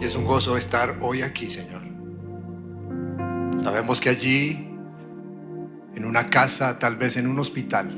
[0.00, 1.82] Y es un gozo estar hoy aquí, Señor.
[3.62, 4.68] Sabemos que allí,
[5.94, 7.90] en una casa, tal vez en un hospital,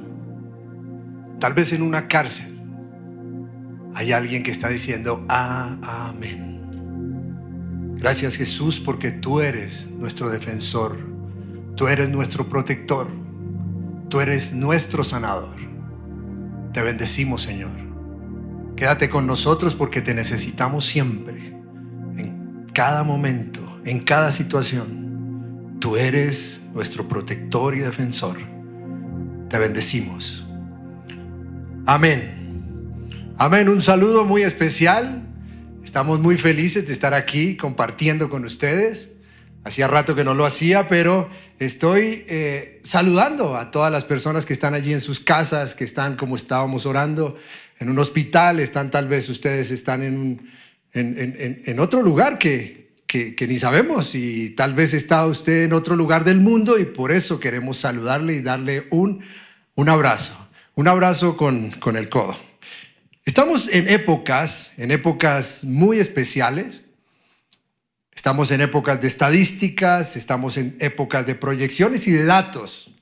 [1.40, 2.58] tal vez en una cárcel,
[3.94, 5.76] hay alguien que está diciendo, ah,
[6.08, 6.58] amén.
[7.96, 10.96] Gracias Jesús porque tú eres nuestro defensor,
[11.74, 13.08] tú eres nuestro protector,
[14.08, 15.56] tú eres nuestro sanador.
[16.72, 17.72] Te bendecimos Señor.
[18.76, 21.57] Quédate con nosotros porque te necesitamos siempre,
[22.78, 25.78] cada momento, en cada situación.
[25.80, 28.36] Tú eres nuestro protector y defensor.
[29.50, 30.46] Te bendecimos.
[31.86, 33.34] Amén.
[33.36, 35.26] Amén, un saludo muy especial.
[35.82, 39.16] Estamos muy felices de estar aquí compartiendo con ustedes.
[39.64, 44.52] Hacía rato que no lo hacía, pero estoy eh, saludando a todas las personas que
[44.52, 47.36] están allí en sus casas, que están como estábamos orando,
[47.80, 50.57] en un hospital, están tal vez ustedes están en,
[50.98, 56.24] en, otro lugar que, que, ni sabemos y tal vez está usted en otro lugar
[56.24, 59.24] del mundo y por eso queremos saludarle y darle un,
[59.74, 62.36] un abrazo, un abrazo con, con el codo.
[63.24, 66.84] Estamos en épocas, en épocas muy especiales.
[68.14, 72.97] Estamos en épocas de estadísticas, estamos en épocas de proyecciones y de datos.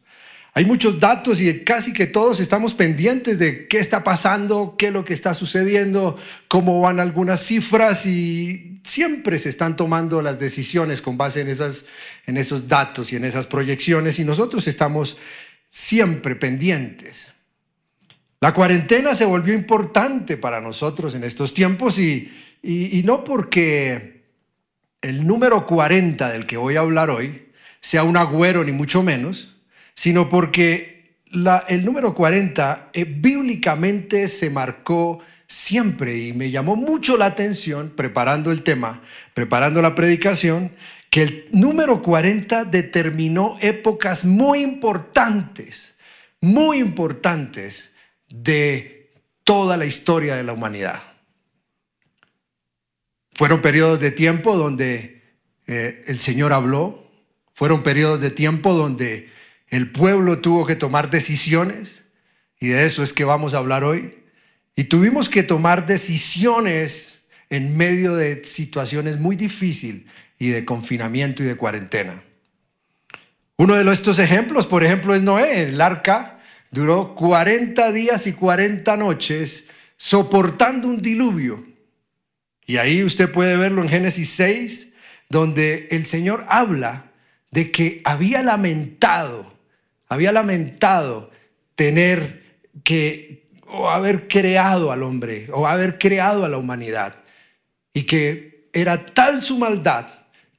[0.56, 4.92] Hay muchos datos y casi que todos estamos pendientes de qué está pasando, qué es
[4.94, 6.18] lo que está sucediendo,
[6.48, 11.84] cómo van algunas cifras y siempre se están tomando las decisiones con base en, esas,
[12.24, 15.18] en esos datos y en esas proyecciones y nosotros estamos
[15.68, 17.34] siempre pendientes.
[18.40, 22.32] La cuarentena se volvió importante para nosotros en estos tiempos y,
[23.04, 24.24] no porque
[25.02, 27.48] el número 40 del que voy a hablar hoy
[27.80, 29.55] sea un agüero ni mucho menos,
[29.96, 31.16] sino porque
[31.68, 38.52] el número 40 eh, bíblicamente se marcó siempre y me llamó mucho la atención preparando
[38.52, 39.02] el tema,
[39.34, 40.72] preparando la predicación,
[41.10, 45.96] que el número 40 determinó épocas muy importantes,
[46.40, 47.92] muy importantes
[48.28, 49.12] de
[49.44, 51.02] toda la historia de la humanidad.
[53.34, 55.22] Fueron periodos de tiempo donde
[55.66, 57.10] eh, el Señor habló,
[57.54, 59.30] fueron periodos de tiempo donde
[59.68, 62.02] el pueblo tuvo que tomar decisiones,
[62.60, 64.14] y de eso es que vamos a hablar hoy.
[64.74, 70.02] Y tuvimos que tomar decisiones en medio de situaciones muy difíciles
[70.38, 72.22] y de confinamiento y de cuarentena.
[73.56, 76.40] Uno de estos ejemplos, por ejemplo, es Noé, el arca
[76.70, 81.64] duró 40 días y 40 noches soportando un diluvio.
[82.66, 84.92] Y ahí usted puede verlo en Génesis 6,
[85.30, 87.12] donde el Señor habla
[87.50, 89.55] de que había lamentado,
[90.08, 91.30] había lamentado
[91.74, 92.44] tener
[92.84, 97.14] que, o haber creado al hombre, o haber creado a la humanidad,
[97.92, 100.06] y que era tal su maldad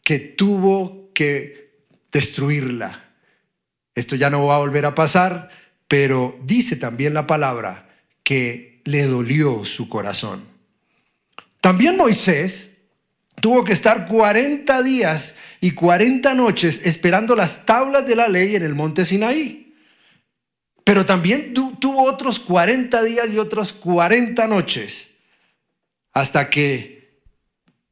[0.04, 1.72] que tuvo que
[2.12, 3.12] destruirla.
[3.94, 5.50] Esto ya no va a volver a pasar,
[5.88, 7.90] pero dice también la palabra
[8.24, 10.44] que le dolió su corazón.
[11.62, 12.77] También Moisés
[13.42, 18.64] tuvo que estar 40 días y 40 noches esperando las tablas de la ley en
[18.64, 19.76] el monte Sinaí.
[20.84, 25.16] Pero también tuvo otros 40 días y otras 40 noches
[26.14, 26.98] hasta que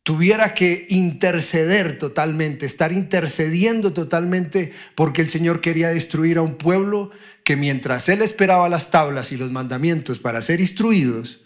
[0.04, 7.12] tuviera que interceder totalmente, estar intercediendo totalmente porque el Señor quería destruir a un pueblo
[7.44, 11.45] que mientras él esperaba las tablas y los mandamientos para ser instruidos,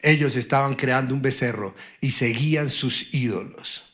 [0.00, 3.84] ellos estaban creando un becerro y seguían sus ídolos.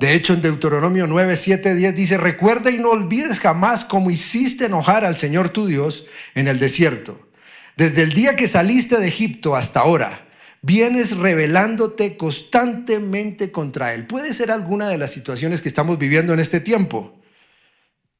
[0.00, 4.64] De hecho, en Deuteronomio 9, 7, 10 dice, recuerda y no olvides jamás cómo hiciste
[4.64, 7.28] enojar al Señor tu Dios en el desierto.
[7.76, 10.26] Desde el día que saliste de Egipto hasta ahora,
[10.62, 14.06] vienes rebelándote constantemente contra Él.
[14.06, 17.19] Puede ser alguna de las situaciones que estamos viviendo en este tiempo.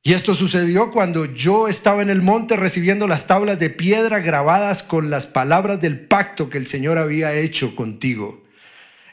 [0.03, 4.83] Y esto sucedió cuando yo estaba en el monte recibiendo las tablas de piedra grabadas
[4.83, 8.43] con las palabras del pacto que el Señor había hecho contigo.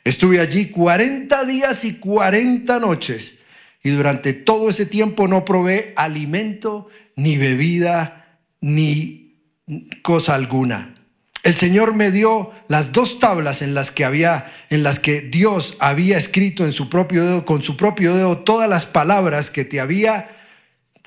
[0.05, 3.39] Estuve allí 40 días y 40 noches
[3.83, 6.87] y durante todo ese tiempo no probé alimento,
[7.17, 9.41] ni bebida, ni
[10.01, 10.95] cosa alguna.
[11.43, 15.75] El Señor me dio las dos tablas en las que había en las que Dios
[15.79, 19.79] había escrito en su propio dedo con su propio dedo todas las palabras que te
[19.81, 20.36] había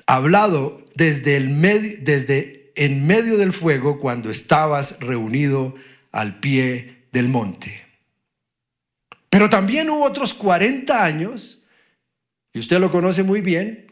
[0.05, 1.61] hablado desde, el
[2.03, 5.75] desde en medio del fuego cuando estabas reunido
[6.11, 7.83] al pie del monte.
[9.29, 11.63] Pero también hubo otros 40 años,
[12.53, 13.87] y usted lo conoce muy bien,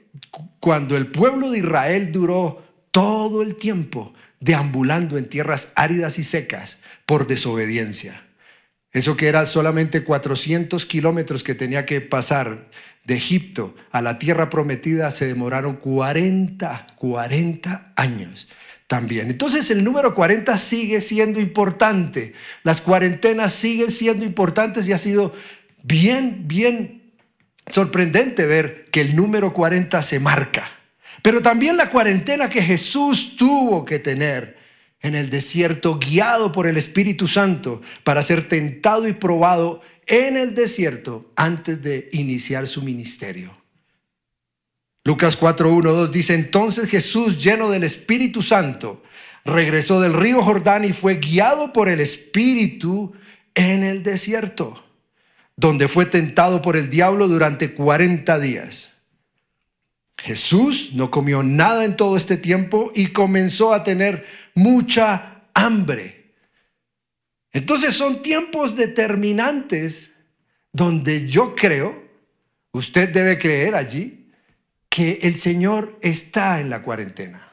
[0.59, 6.79] cuando el pueblo de Israel duró todo el tiempo deambulando en tierras áridas y secas
[7.05, 8.23] por desobediencia.
[8.91, 12.69] Eso que era solamente 400 kilómetros que tenía que pasar
[13.09, 18.47] de Egipto a la tierra prometida, se demoraron 40, 40 años
[18.87, 19.29] también.
[19.29, 22.33] Entonces el número 40 sigue siendo importante.
[22.63, 25.33] Las cuarentenas siguen siendo importantes y ha sido
[25.83, 27.11] bien, bien
[27.67, 30.71] sorprendente ver que el número 40 se marca.
[31.23, 34.57] Pero también la cuarentena que Jesús tuvo que tener
[35.01, 40.55] en el desierto, guiado por el Espíritu Santo para ser tentado y probado en el
[40.55, 43.55] desierto antes de iniciar su ministerio.
[45.05, 49.01] Lucas 4, 1, 2 dice, entonces Jesús, lleno del Espíritu Santo,
[49.45, 53.13] regresó del río Jordán y fue guiado por el Espíritu
[53.55, 54.83] en el desierto,
[55.55, 58.97] donde fue tentado por el diablo durante 40 días.
[60.17, 66.18] Jesús no comió nada en todo este tiempo y comenzó a tener mucha hambre.
[67.51, 70.13] Entonces son tiempos determinantes
[70.71, 72.03] donde yo creo,
[72.71, 74.31] usted debe creer allí,
[74.89, 77.49] que el Señor está en la cuarentena.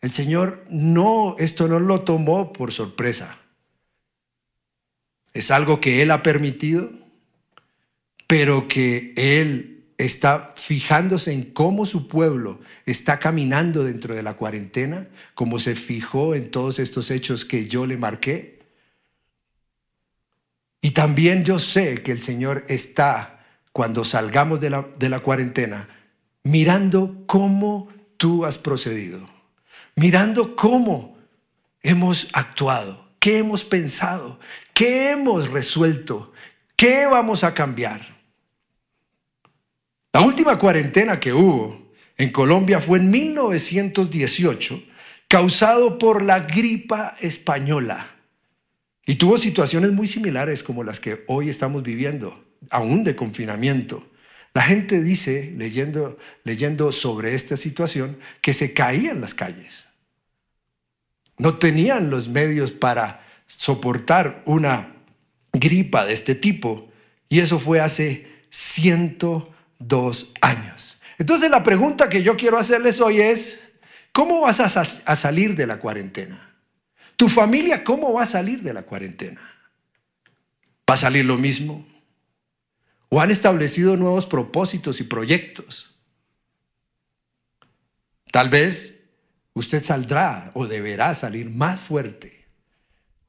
[0.00, 3.38] El Señor no, esto no lo tomó por sorpresa.
[5.32, 6.90] Es algo que Él ha permitido,
[8.26, 15.08] pero que Él está fijándose en cómo su pueblo está caminando dentro de la cuarentena,
[15.34, 18.61] como se fijó en todos estos hechos que yo le marqué.
[20.84, 25.88] Y también yo sé que el Señor está, cuando salgamos de la, cuarentena,
[26.42, 29.20] mirando cómo tú has procedido,
[29.94, 31.16] mirando cómo
[31.82, 34.40] hemos actuado, qué hemos pensado,
[34.74, 36.32] qué hemos resuelto,
[36.74, 38.04] qué vamos a cambiar.
[40.12, 44.82] La última cuarentena que hubo en Colombia fue en 1918,
[45.28, 48.21] causado por la gripa española.
[49.04, 54.08] Y tuvo situaciones muy similares como las que hoy estamos viviendo, aún de confinamiento.
[54.54, 59.88] La gente dice, leyendo, leyendo sobre esta situación, que se caían las calles.
[61.38, 64.94] No tenían los medios para soportar una
[65.52, 66.88] gripa de este tipo.
[67.28, 71.00] Y eso fue hace ciento dos años.
[71.18, 73.60] Entonces la pregunta que yo quiero hacerles hoy es,
[74.12, 76.51] ¿cómo vas a salir de la cuarentena?
[77.22, 79.40] ¿Tu familia cómo va a salir de la cuarentena?
[80.90, 81.86] ¿Va a salir lo mismo?
[83.10, 86.00] ¿O han establecido nuevos propósitos y proyectos?
[88.32, 89.04] Tal vez
[89.52, 92.44] usted saldrá o deberá salir más fuerte.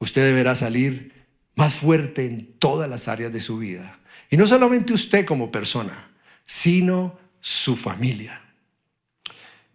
[0.00, 4.00] Usted deberá salir más fuerte en todas las áreas de su vida.
[4.28, 6.10] Y no solamente usted como persona,
[6.44, 8.42] sino su familia.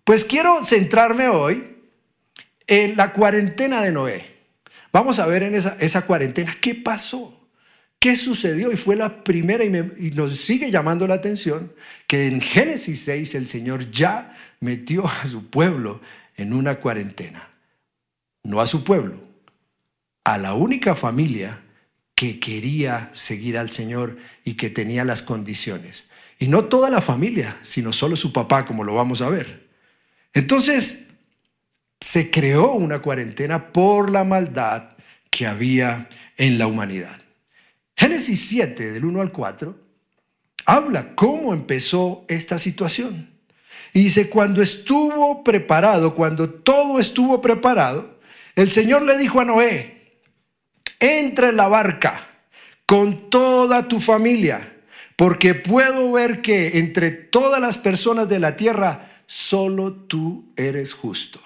[0.03, 1.78] Pues quiero centrarme hoy
[2.69, 4.25] en la cuarentena de Noé.
[4.93, 7.49] Vamos a ver en esa, cuarentena qué pasó,
[7.99, 8.71] qué sucedió.
[8.71, 11.73] Y fue la primera y, y nos sigue llamando la atención
[12.07, 15.99] que en Génesis 6 el Señor ya metió a su pueblo
[16.37, 17.49] en una cuarentena.
[18.43, 19.19] No a su pueblo,
[20.23, 21.61] a la única familia
[22.13, 26.09] que quería seguir al Señor y que tenía las condiciones.
[26.37, 29.67] Y no toda la familia, sino solo su papá, como lo vamos a ver.
[30.33, 31.08] Entonces,
[31.99, 34.91] se creó una cuarentena por la maldad
[35.29, 37.21] que había en la humanidad.
[37.95, 39.77] Génesis 7, del 1 al 4,
[40.65, 43.29] habla cómo empezó esta situación.
[43.93, 48.19] Y dice, cuando estuvo preparado, cuando todo estuvo preparado,
[48.55, 50.21] el Señor le dijo a Noé,
[50.99, 52.27] entra en la barca
[52.85, 54.75] con toda tu familia
[55.19, 61.41] porque puedo ver que entre todas las personas de la tierra, solo tú eres justo.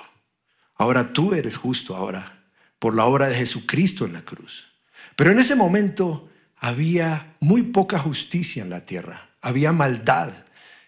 [0.76, 2.44] Ahora tú eres justo ahora,
[2.80, 4.68] por la obra de Jesucristo en la cruz.
[5.16, 10.34] Pero en ese momento había muy poca justicia en la tierra, había maldad,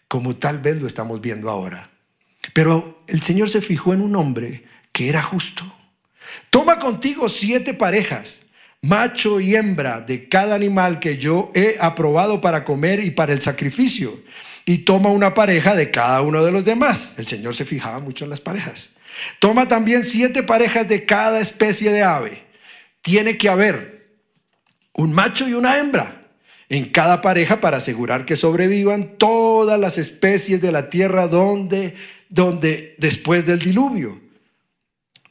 [0.07, 1.89] como tal vez lo estamos viendo ahora.
[2.53, 5.63] Pero el Señor se fijó en un hombre que era justo.
[6.49, 8.45] Toma contigo siete parejas
[8.85, 13.41] macho y hembra de cada animal que yo he aprobado para comer y para el
[13.41, 14.23] sacrificio.
[14.65, 17.13] Y toma una pareja de cada uno de los demás.
[17.17, 18.94] El Señor se fijaba mucho en las parejas.
[19.39, 22.43] Toma también siete parejas de cada especie de ave.
[23.01, 24.17] Tiene que haber
[24.93, 26.27] un macho y una hembra
[26.69, 31.95] en cada pareja para asegurar que sobrevivan todas las especies de la tierra donde,
[32.29, 34.21] donde después del diluvio.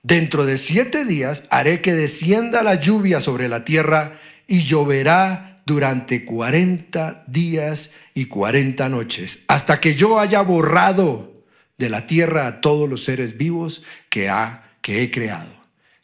[0.03, 6.25] Dentro de siete días haré que descienda la lluvia sobre la tierra y lloverá durante
[6.25, 11.34] cuarenta días y cuarenta noches, hasta que yo haya borrado
[11.79, 15.53] de la tierra a todos los seres vivos que, ha, que he creado.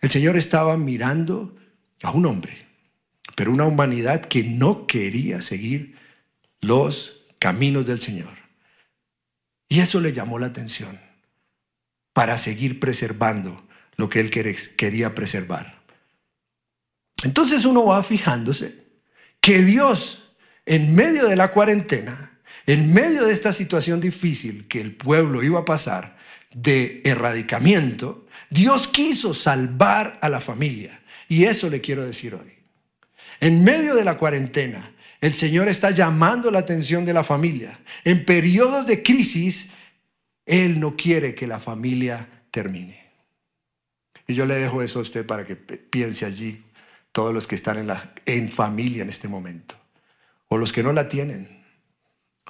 [0.00, 1.57] El Señor estaba mirando
[2.03, 2.67] a un hombre,
[3.37, 5.97] pero una humanidad que no quería seguir
[6.61, 8.35] los caminos del Señor.
[9.69, 10.99] Y eso le llamó la atención
[12.12, 15.81] para seguir preservando lo que él quería preservar.
[17.23, 18.87] Entonces uno va fijándose
[19.41, 20.33] que Dios,
[20.67, 22.30] en medio de la cuarentena,
[22.67, 26.19] en medio de esta situación difícil que el pueblo iba a pasar
[26.52, 31.00] de erradicamiento, Dios quiso salvar a la familia.
[31.29, 32.52] Y eso le quiero decir hoy.
[33.40, 37.79] En medio de la cuarentena, el Señor está llamando la atención de la familia.
[38.05, 39.71] En periodos de crisis,
[40.45, 43.00] Él no quiere que la familia termine.
[44.26, 46.62] Y yo le dejo eso a usted para que piense allí,
[47.12, 49.76] todos los que están en, la, en familia en este momento,
[50.49, 51.60] o los que no la tienen,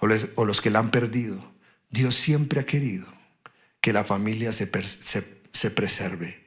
[0.00, 1.52] o, los que la han perdido.
[1.90, 3.06] Dios siempre ha querido
[3.80, 4.70] que la familia se,
[5.50, 6.40] se preserve.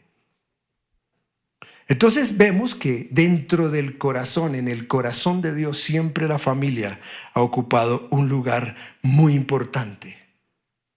[1.87, 6.99] Entonces vemos que dentro del corazón, en el corazón de Dios, siempre la familia
[7.33, 10.17] ha ocupado un lugar muy importante,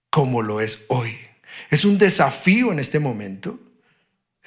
[0.09, 1.17] como lo es hoy.
[1.69, 3.59] Es un desafío en este momento.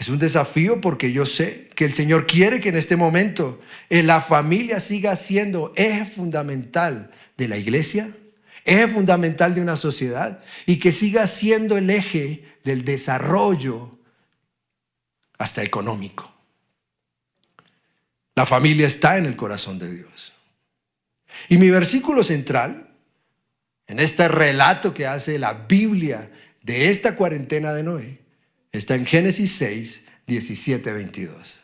[0.01, 4.23] Es un desafío porque yo sé que el Señor quiere que en este momento la
[4.23, 8.11] familia siga siendo eje fundamental de la iglesia,
[8.65, 13.99] eje fundamental de una sociedad y que siga siendo el eje del desarrollo
[15.37, 16.33] hasta económico.
[18.35, 20.33] La familia está en el corazón de Dios.
[21.51, 22.89] Y mi versículo central,
[23.87, 26.31] en este relato que hace la Biblia
[26.63, 28.20] de esta cuarentena de Noé,
[28.73, 31.61] está en Génesis 6, 17, 22.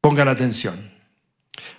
[0.00, 0.90] Pongan atención.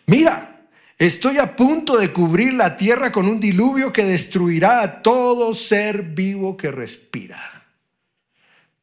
[0.05, 5.53] Mira, estoy a punto de cubrir la tierra con un diluvio que destruirá a todo
[5.53, 7.65] ser vivo que respira.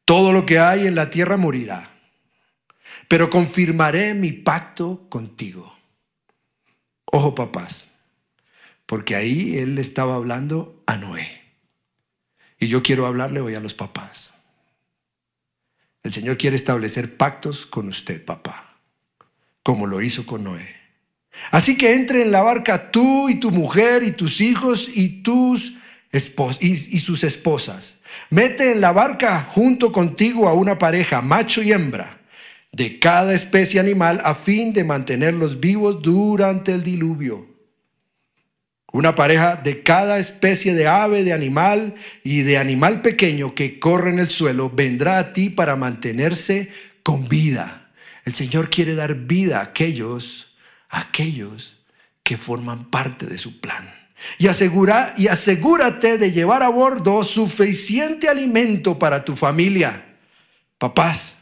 [0.05, 1.89] Todo lo que hay en la tierra morirá,
[3.07, 5.75] pero confirmaré mi pacto contigo.
[7.05, 7.95] Ojo papás,
[8.85, 11.44] porque ahí él estaba hablando a Noé.
[12.59, 14.33] Y yo quiero hablarle hoy a los papás.
[16.03, 18.77] El Señor quiere establecer pactos con usted, papá,
[19.63, 20.75] como lo hizo con Noé.
[21.51, 25.73] Así que entre en la barca tú y tu mujer y tus hijos y tus
[26.61, 31.71] y, y sus esposas Mete en la barca junto contigo a una pareja, macho y
[31.71, 32.21] hembra,
[32.71, 37.54] de cada especie animal a fin de mantenerlos vivos durante el diluvio.
[38.95, 44.09] Una pareja de cada especie de ave, de animal y de animal pequeño que corre
[44.09, 46.71] en el suelo vendrá a ti para mantenerse
[47.03, 47.91] con vida.
[48.23, 50.55] El Señor quiere dar vida a aquellos,
[50.87, 51.83] a aquellos
[52.23, 53.93] que forman parte de su plan.
[54.37, 60.05] Y, asegura, y asegúrate de llevar a bordo suficiente alimento para tu familia,
[60.77, 61.39] papás,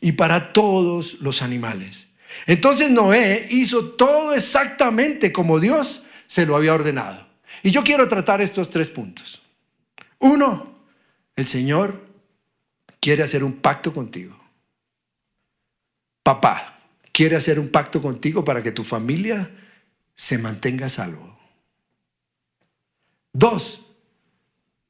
[0.00, 2.10] y para todos los animales.
[2.46, 7.26] Entonces Noé hizo todo exactamente como Dios se lo había ordenado.
[7.62, 9.42] Y yo quiero tratar estos tres puntos.
[10.18, 10.74] Uno,
[11.34, 12.06] el Señor
[13.00, 14.36] quiere hacer un pacto contigo.
[16.22, 16.76] Papá
[17.12, 19.50] quiere hacer un pacto contigo para que tu familia
[20.14, 21.38] se mantenga salvo.
[23.32, 23.86] Dos,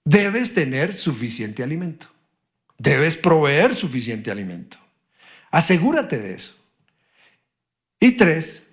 [0.05, 2.09] debes tener suficiente alimento.
[2.79, 4.77] Debes proveer suficiente alimento.
[5.51, 6.57] Asegúrate de eso.
[8.01, 8.66] Y tres,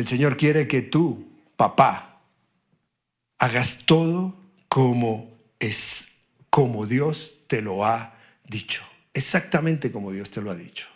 [0.00, 2.20] el Señor quiere que tú, papá,
[3.38, 4.34] hagas todo
[4.68, 8.14] como es, como Dios te lo ha
[8.48, 8.82] dicho.
[9.12, 10.86] Exactamente como Dios te lo ha dicho.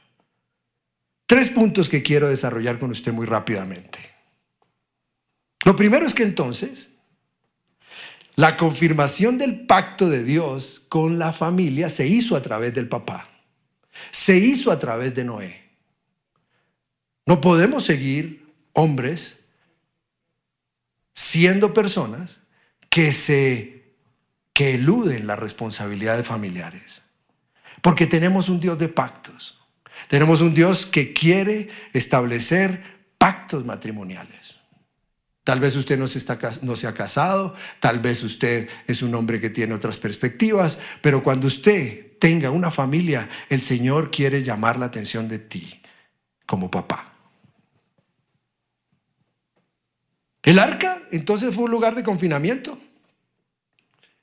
[1.27, 3.99] Tres puntos que quiero desarrollar con usted muy rápidamente.
[5.65, 6.95] Lo primero es que entonces
[8.37, 13.29] la confirmación del pacto de Dios con la familia se hizo a través del papá,
[14.11, 15.63] se hizo a través de Noé.
[17.27, 18.44] No podemos seguir
[18.75, 19.47] hombres
[21.15, 22.41] siendo personas
[22.91, 23.75] que se
[24.53, 27.03] que eluden las responsabilidades familiares.
[27.83, 29.61] Porque tenemos un Dios de pactos.
[30.09, 32.83] Tenemos un Dios que quiere establecer
[33.19, 34.61] pactos matrimoniales.
[35.43, 39.15] Tal vez usted no se, está, no se ha casado, tal vez usted es un
[39.15, 44.79] hombre que tiene otras perspectivas, pero cuando usted tenga una familia, el Señor quiere llamar
[44.79, 45.83] la atención de ti
[46.47, 47.14] como papá.
[50.45, 52.79] El arca entonces fue un lugar de confinamiento.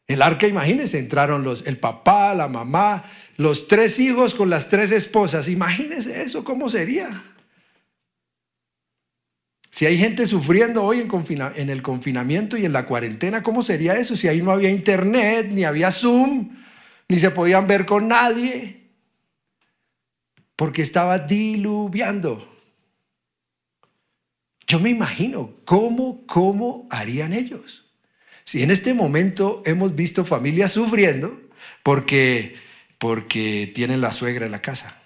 [0.08, 3.04] El arca, imagínense, entraron los, el papá, la mamá,
[3.38, 5.48] los tres hijos con las tres esposas.
[5.48, 7.08] Imagínense eso, ¿cómo sería?
[9.72, 14.18] Si hay gente sufriendo hoy en, el confinamiento y en la cuarentena, ¿cómo sería eso?
[14.18, 16.58] Si ahí no había internet, ni había Zoom,
[17.08, 18.78] ni se podían ver con nadie.
[20.58, 22.48] porque estaba diluviando.
[24.72, 27.84] Yo me imagino cómo, cómo harían ellos.
[28.46, 31.38] Si en este momento hemos visto familias sufriendo
[31.84, 32.56] porque,
[32.98, 35.01] porque tienen la suegra en la casa.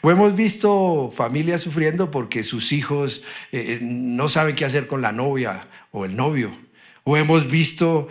[0.00, 5.12] O hemos visto familias sufriendo porque sus hijos eh, no saben qué hacer con la
[5.12, 6.50] novia o el novio.
[7.04, 8.08] O hemos visto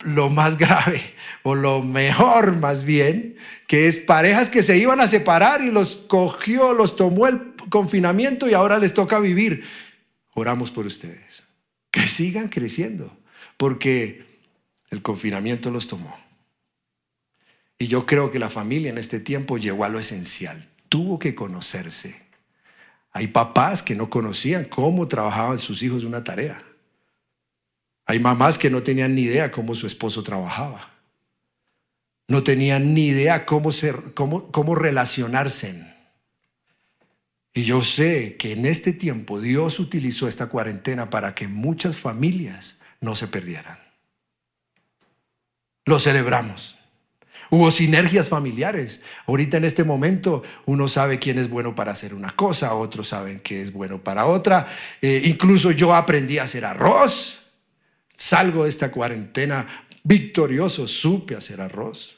[0.00, 1.00] lo más grave
[1.42, 3.36] o lo mejor más bien,
[3.66, 8.46] que es parejas que se iban a separar y los cogió, los tomó el confinamiento
[8.46, 9.64] y ahora les toca vivir.
[10.34, 11.44] Oramos por ustedes.
[11.90, 13.16] Que sigan creciendo,
[13.56, 14.24] porque
[14.90, 16.16] el confinamiento los tomó.
[17.78, 20.68] Y yo creo que la familia en este tiempo llegó a lo esencial.
[20.88, 22.16] Tuvo que conocerse.
[23.12, 26.64] Hay papás que no conocían cómo trabajaban sus hijos una tarea.
[28.06, 30.90] Hay mamás que no tenían ni idea cómo su esposo trabajaba.
[32.26, 35.93] No tenían ni idea cómo, ser, cómo, cómo relacionarse.
[37.56, 42.80] Y yo sé que en este tiempo Dios utilizó esta cuarentena para que muchas familias
[43.00, 43.78] no se perdieran.
[45.84, 46.76] Lo celebramos.
[47.50, 49.02] Hubo sinergias familiares.
[49.28, 53.38] Ahorita en este momento uno sabe quién es bueno para hacer una cosa, otros saben
[53.38, 54.66] que es bueno para otra.
[55.00, 57.46] Eh, incluso yo aprendí a hacer arroz.
[58.16, 59.68] Salgo de esta cuarentena
[60.02, 62.16] victorioso, supe hacer arroz.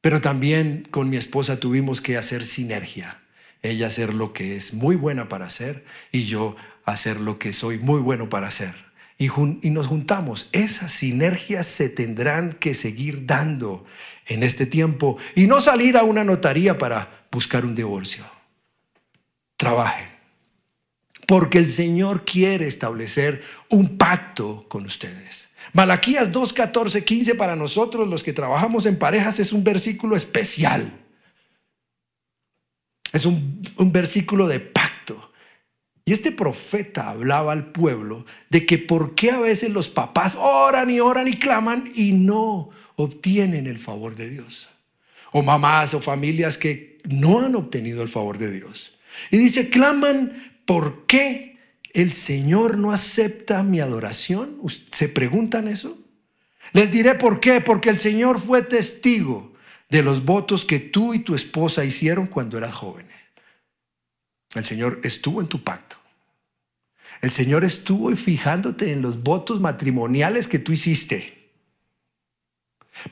[0.00, 3.20] Pero también con mi esposa tuvimos que hacer sinergia.
[3.70, 7.78] Ella hacer lo que es muy buena para hacer y yo hacer lo que soy
[7.78, 8.74] muy bueno para hacer.
[9.18, 10.48] Y, y nos juntamos.
[10.52, 13.84] Esas sinergias se tendrán que seguir dando
[14.26, 18.24] en este tiempo y no salir a una notaría para buscar un divorcio.
[19.56, 20.16] Trabajen
[21.26, 25.48] porque el Señor quiere establecer un pacto con ustedes.
[25.72, 30.92] Malaquías 2, 14, 15 para nosotros los que trabajamos en parejas es un versículo especial.
[33.16, 35.32] Es un, versículo de pacto.
[36.04, 40.90] Y este profeta hablaba al pueblo de que por qué a veces los papás oran
[40.90, 44.68] y oran y claman y no obtienen el favor de Dios.
[45.32, 48.98] O mamás o familias que no han obtenido el favor de Dios.
[49.30, 51.56] Y dice, claman ¿por qué
[51.94, 54.58] el Señor no acepta mi adoración?
[54.90, 55.98] ¿Se preguntan eso?
[56.74, 59.55] Les diré por qué, porque el Señor fue testigo
[59.88, 63.14] de los votos que tú y tu esposa hicieron cuando eras jóvenes.
[64.54, 65.96] El Señor estuvo en tu pacto.
[67.20, 71.50] El Señor estuvo fijándote en los votos matrimoniales que tú hiciste.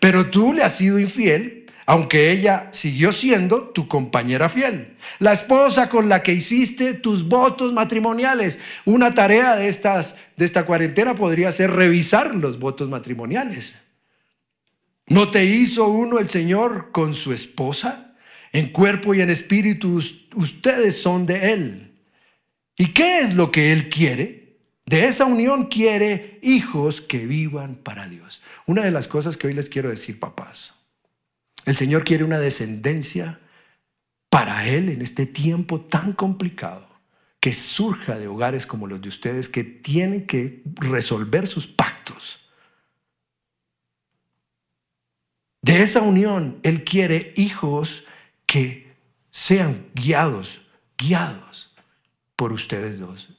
[0.00, 4.96] Pero tú le has sido infiel aunque ella siguió siendo tu compañera fiel.
[5.18, 8.58] La esposa con la que hiciste tus votos matrimoniales.
[8.84, 13.76] Una tarea de, estas, de esta cuarentena podría ser revisar los votos matrimoniales.
[15.06, 18.16] ¿No te hizo uno el Señor con su esposa?
[18.52, 20.00] En cuerpo y en espíritu
[20.34, 22.00] ustedes son de Él.
[22.76, 24.58] ¿Y qué es lo que Él quiere?
[24.86, 28.42] De esa unión quiere hijos que vivan para Dios.
[28.66, 30.74] Una de las cosas que hoy les quiero decir, papás,
[31.64, 33.40] el Señor quiere una descendencia
[34.28, 36.88] para Él en este tiempo tan complicado
[37.40, 42.43] que surja de hogares como los de ustedes que tienen que resolver sus pactos.
[45.64, 48.04] De esa unión, Él quiere hijos
[48.44, 48.94] que
[49.30, 50.60] sean guiados,
[50.98, 51.74] guiados
[52.36, 53.30] por ustedes dos.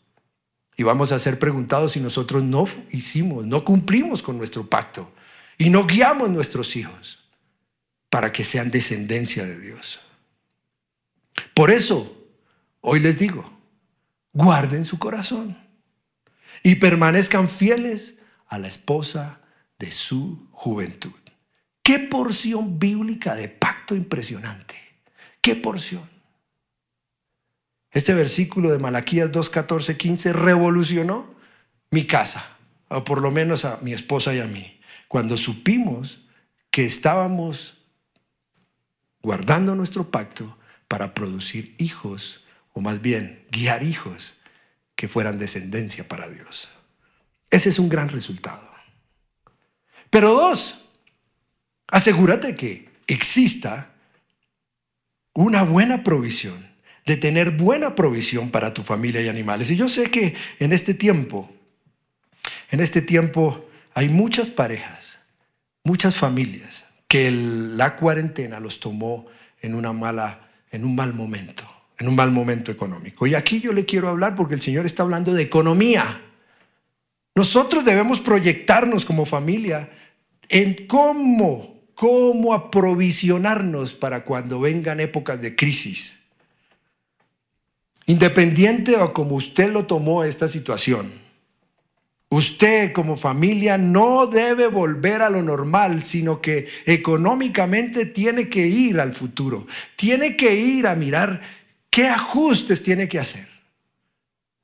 [0.76, 5.14] Y vamos a ser preguntados si nosotros no hicimos, no cumplimos con nuestro pacto
[5.60, 7.30] y no guiamos nuestros hijos
[8.10, 10.02] para que sean descendencia de Dios.
[11.54, 12.12] Por eso,
[12.82, 13.56] hoy les digo,
[14.34, 15.56] guarden su corazón
[16.64, 19.42] y permanezcan fieles a la esposa
[19.78, 21.25] de su juventud.
[21.86, 24.74] Qué porción bíblica de pacto impresionante.
[25.40, 26.10] Qué porción.
[27.92, 31.36] Este versículo de Malaquías 2, 14, 15 revolucionó
[31.92, 36.26] mi casa, o por lo menos a mi esposa y a mí, cuando supimos
[36.72, 37.86] que estábamos
[39.22, 44.42] guardando nuestro pacto para producir hijos, o más bien guiar hijos
[44.96, 46.68] que fueran descendencia para Dios.
[47.52, 48.68] Ese es un gran resultado.
[50.10, 50.85] Pero dos,
[51.88, 53.92] asegúrate que exista
[55.34, 56.66] una buena provisión,
[57.06, 59.70] de tener buena provisión para tu familia y animales.
[59.70, 61.52] Y yo sé que en este tiempo,
[62.72, 65.20] en este tiempo hay muchas parejas,
[65.84, 69.28] muchas familias que la cuarentena los tomó
[69.62, 71.64] en una mala, en un mal momento,
[72.00, 73.28] en un mal momento económico.
[73.28, 76.22] Y aquí yo le quiero hablar porque el Señor está hablando de economía.
[77.36, 79.90] Nosotros debemos proyectarnos como familia
[80.50, 86.20] en cómo cómo aprovisionarnos para cuando vengan épocas de crisis.
[88.06, 91.12] Independiente o como usted lo tomó esta situación,
[92.30, 99.00] usted como familia no debe volver a lo normal, sino que económicamente tiene que ir
[99.00, 101.42] al futuro, tiene que ir a mirar
[101.90, 103.48] qué ajustes tiene que hacer.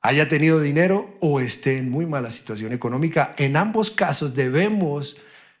[0.02, 5.16] Haya tenido dinero o esté en muy mala situación económica, en ambos casos debemos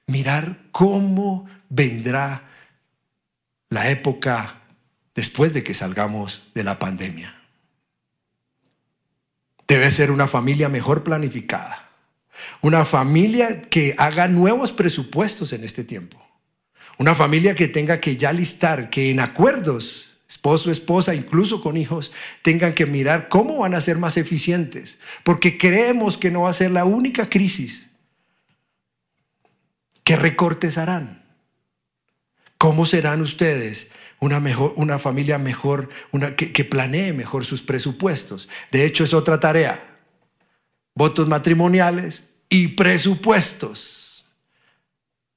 [0.06, 2.50] mirar cómo vendrá
[3.70, 4.60] la época
[5.14, 7.34] después de que salgamos de la pandemia.
[9.66, 11.90] Debe ser una familia mejor planificada,
[12.60, 16.22] una familia que haga nuevos presupuestos en este tiempo,
[16.98, 22.12] una familia que tenga que ya listar, que en acuerdos, esposo, esposa, incluso con hijos,
[22.42, 26.54] tengan que mirar cómo van a ser más eficientes, porque creemos que no va a
[26.54, 27.88] ser la única crisis.
[30.04, 31.21] ¿Qué recortes harán?
[32.62, 38.48] ¿Cómo serán ustedes una, mejor, una familia mejor, una, que, planee mejor sus presupuestos?
[38.70, 39.98] De hecho, es otra tarea.
[40.94, 44.30] Votos matrimoniales y presupuestos.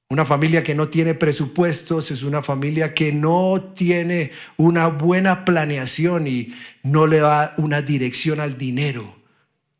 [0.08, 6.28] Una familia que no tiene presupuestos es una familia que no tiene una buena planeación
[6.28, 9.16] y no le da una dirección al dinero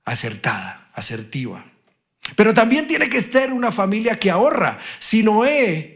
[0.05, 1.65] acertada, asertiva.
[2.35, 4.81] Pero también tiene que ser una familia que ahorra.
[4.99, 5.96] Si Noé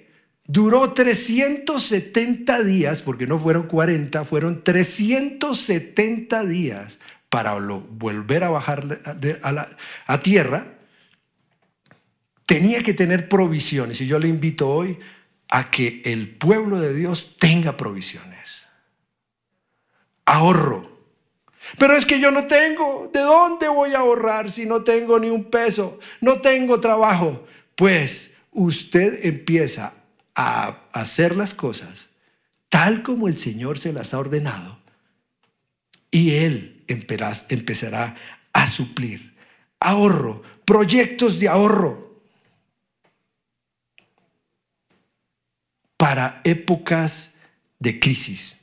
[0.53, 9.01] Duró 370 días, porque no fueron 40, fueron 370 días para volver a bajar
[9.45, 9.69] a,
[10.07, 10.77] a tierra.
[12.47, 14.99] Tenía que tener provisiones y yo le invito hoy
[15.49, 18.67] a que el pueblo de Dios tenga provisiones.
[20.25, 20.99] Ahorro.
[21.79, 23.09] Pero es que yo no tengo.
[23.15, 26.01] ¿De dónde voy a ahorrar si no tengo ni un peso?
[26.21, 27.47] No tengo trabajo.
[27.77, 30.00] Pues usted empieza
[30.35, 32.11] a hacer las cosas
[32.71, 34.79] tal como el Señor se las ha ordenado
[36.11, 38.17] y Él empezará
[38.53, 39.37] a suplir.
[39.81, 42.23] Ahorro, proyectos de ahorro
[45.97, 47.35] para épocas
[47.79, 48.59] de crisis.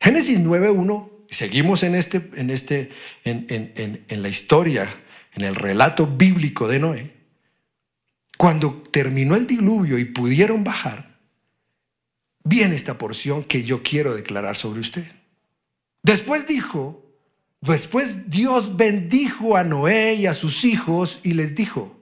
[0.00, 2.92] Génesis 9.1, seguimos en, este, en, este,
[3.24, 4.86] en, en la historia,
[5.32, 7.13] en el relato bíblico de Noé.
[8.44, 11.16] Cuando terminó el diluvio y pudieron bajar,
[12.44, 15.06] viene esta porción que yo quiero declarar sobre usted.
[16.02, 17.02] Después dijo,
[17.62, 21.98] después Dios bendijo a Noé y a sus hijos y les dijo,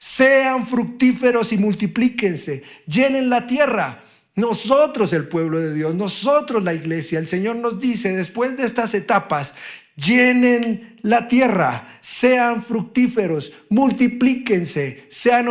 [0.00, 4.02] sean fructíferos y multiplíquense, llenen la tierra.
[4.34, 8.94] Nosotros, el pueblo de Dios, nosotros la iglesia, el Señor nos dice, después de estas
[8.94, 9.54] etapas,
[9.96, 15.48] llenen la tierra, sean fructíferos, multiplíquense, sean,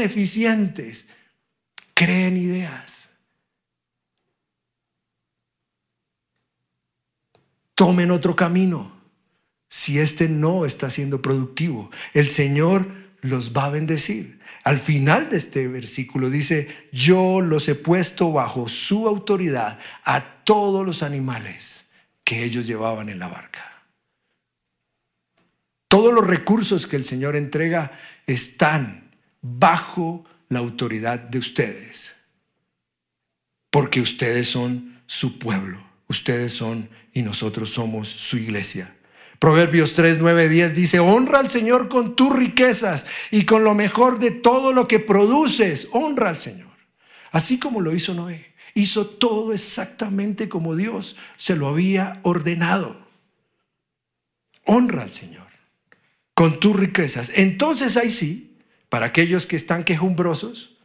[0.00, 1.08] eficientes,
[1.94, 3.10] creen ideas.
[7.74, 8.98] Tomen otro camino.
[9.70, 12.86] Si este no está siendo productivo, el Señor
[13.20, 14.40] los va a bendecir.
[14.64, 20.84] Al final de este versículo dice, yo los he puesto bajo su autoridad a todos
[20.84, 21.87] los animales
[22.28, 23.64] que ellos llevaban en la barca.
[25.88, 27.90] Todos los recursos que el Señor entrega
[28.26, 32.16] están bajo la autoridad de ustedes,
[33.70, 38.94] porque ustedes son su pueblo, ustedes son y nosotros somos su iglesia.
[39.38, 44.18] Proverbios 3, 9, 10 dice, honra al Señor con tus riquezas y con lo mejor
[44.18, 46.76] de todo lo que produces, honra al Señor.
[47.30, 52.96] Así como lo hizo Noé hizo todo exactamente como Dios se lo había ordenado.
[54.64, 55.48] Honra al Señor
[56.34, 57.32] con tus riquezas.
[57.34, 58.56] Entonces ahí sí,
[58.88, 60.76] para aquellos que están quejumbrosos,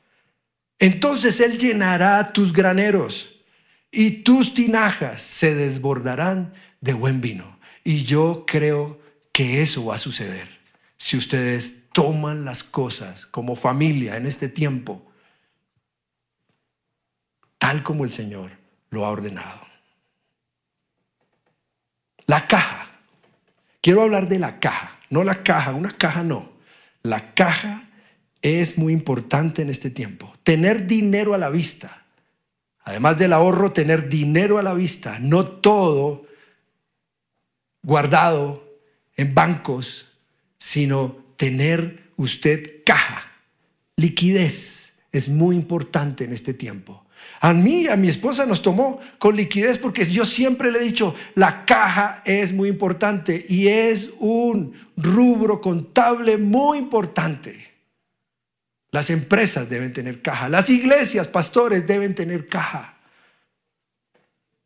[0.80, 3.44] entonces Él llenará tus graneros
[3.92, 7.60] y tus tinajas se desbordarán de buen vino.
[7.84, 9.00] Y yo creo
[9.32, 10.50] que eso va a suceder
[10.98, 15.13] si ustedes toman las cosas como familia en este tiempo
[17.64, 18.52] tal como el Señor
[18.90, 19.62] lo ha ordenado.
[22.26, 22.90] La caja.
[23.80, 26.52] Quiero hablar de la caja, no la caja, una caja no.
[27.04, 27.88] La caja
[28.42, 30.34] es muy importante en este tiempo.
[30.44, 32.04] Tener dinero a la vista.
[32.84, 35.20] Además del ahorro, tener dinero a la vista.
[35.20, 36.28] No todo
[37.82, 38.78] guardado
[39.16, 40.18] en bancos,
[40.58, 43.32] sino tener usted caja.
[43.96, 47.04] Liquidez es muy importante en este tiempo.
[47.40, 51.16] A mí, a mi esposa nos tomó con liquidez porque yo siempre le he dicho,
[51.36, 57.74] la caja es muy importante y es un rubro contable muy importante.
[58.92, 60.50] Las empresas deben tener caja.
[60.50, 62.98] Las iglesias, pastores deben tener caja.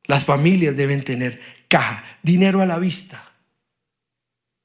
[0.03, 1.39] Las familias deben tener
[1.69, 2.03] caja.
[2.21, 3.31] Dinero a la vista.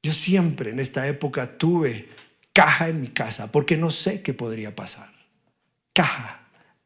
[0.02, 2.08] Yo siempre en esta época tuve
[2.52, 5.12] caja en mi casa porque no sé qué podría pasar.
[5.92, 6.41] Caja,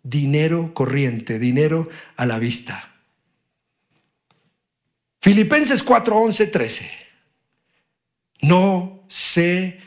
[0.08, 2.94] dinero corriente, dinero a la vista.
[5.20, 6.90] Filipenses 4, 11, 13.
[8.42, 9.80] No sé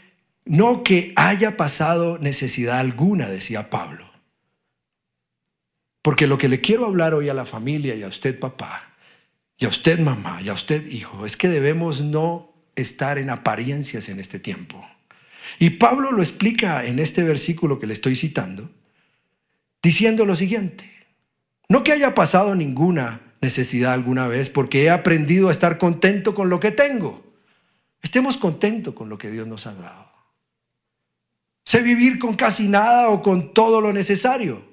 [0.50, 4.10] no que haya pasado necesidad alguna, decía Pablo.
[6.02, 8.96] Porque lo que le quiero hablar hoy a la familia y a usted papá,
[9.58, 14.10] y a usted mamá, y a usted hijo, es que debemos no estar en apariencias
[14.10, 14.84] en este tiempo.
[15.60, 18.72] Y Pablo lo explica en este versículo que le estoy citando,
[19.82, 20.90] diciendo lo siguiente,
[21.68, 26.50] no que haya pasado ninguna necesidad alguna vez, porque he aprendido a estar contento con
[26.50, 27.24] lo que tengo.
[28.02, 30.10] Estemos contentos con lo que Dios nos ha dado.
[31.64, 34.64] Sé vivir con casi nada o con todo lo necesario.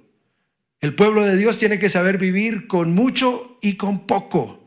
[0.80, 4.66] El pueblo de Dios tiene que saber vivir con mucho y con poco.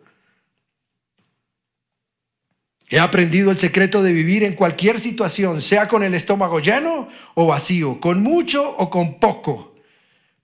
[2.89, 7.47] He aprendido el secreto de vivir en cualquier situación, sea con el estómago lleno o
[7.47, 9.68] vacío, con mucho o con poco,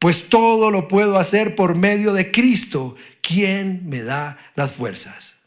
[0.06, 5.38] pues todo lo puedo hacer por medio de Cristo, quien me da las fuerzas.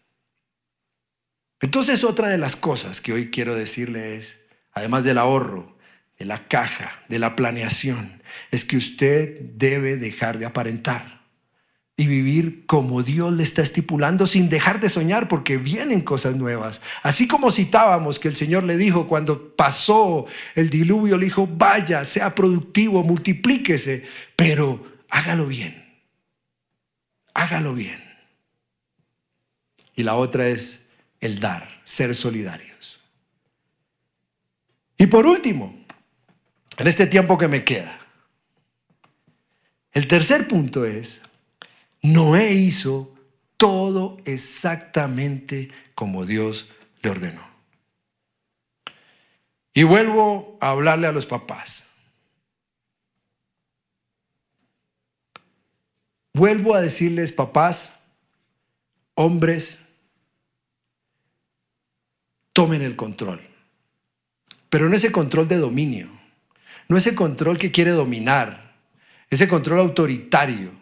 [1.61, 4.41] Entonces otra de las cosas que hoy quiero decirle es,
[4.73, 5.79] además del ahorro,
[6.19, 11.18] de la caja, de la planeación, es que usted debe dejar de aparentar
[12.01, 16.81] y vivir como Dios le está estipulando sin dejar de soñar porque vienen cosas nuevas.
[17.03, 22.05] Así como citábamos que el Señor le dijo cuando pasó el diluvio, le dijo, vaya,
[22.05, 24.07] sea productivo, multiplíquese,
[24.37, 25.85] pero hágalo bien.
[27.35, 28.01] Hágalo bien.
[29.97, 30.87] Y la otra es
[31.21, 33.01] el dar, ser solidarios.
[34.97, 35.85] Y por último,
[36.77, 37.99] en este tiempo que me queda.
[39.91, 41.23] El tercer punto es,
[42.03, 43.15] Noé hizo
[43.57, 46.71] todo exactamente como Dios
[47.03, 47.47] le ordenó.
[49.75, 51.89] Y vuelvo a hablarle a los papás.
[56.33, 58.01] Vuelvo a decirles, papás,
[59.15, 59.89] hombres,
[62.53, 63.41] tomen el control.
[64.71, 66.19] Pero en ese control de dominio
[66.89, 68.75] no ese control que quiere dominar,
[69.31, 70.78] ese control autoritario.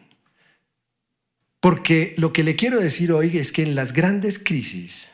[1.60, 5.08] Porque lo que le quiero decir hoy es que en las grandes crisis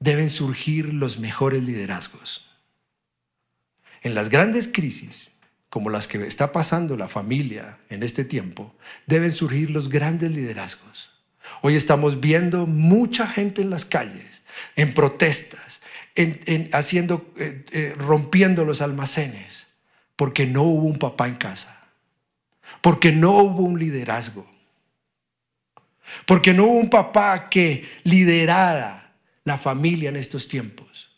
[0.00, 2.48] deben surgir los mejores liderazgos.
[4.02, 5.32] En las grandes crisis,
[5.70, 8.74] como las que está pasando la familia en este tiempo,
[9.06, 11.10] deben surgir los grandes liderazgos.
[11.62, 14.42] Hoy estamos viendo mucha gente en las calles,
[14.76, 15.80] en protestas,
[16.14, 19.68] en, haciendo, eh, eh, rompiendo los almacenes,
[20.16, 21.88] porque no hubo un papá en casa,
[22.80, 24.48] porque no hubo un liderazgo,
[26.26, 31.10] porque no hubo un papá que liderara la familia en estos tiempos.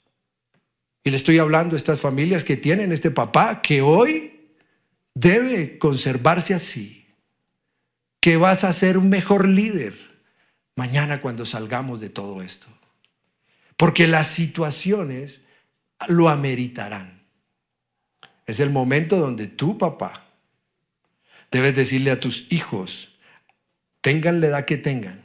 [1.03, 4.51] Y le estoy hablando a estas familias que tienen este papá que hoy
[5.15, 7.07] debe conservarse así,
[8.21, 9.95] que vas a ser un mejor líder
[10.77, 12.69] mañana cuando salgamos de todo esto.
[13.77, 15.47] Porque las situaciones
[16.09, 17.23] lo ameritarán.
[18.47, 20.27] Es el momento donde tú, papá,
[21.51, 23.10] debes decirle a tus hijos,
[24.01, 25.25] tengan la edad que tengan,